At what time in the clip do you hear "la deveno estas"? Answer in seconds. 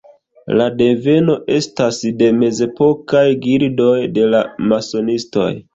0.59-2.01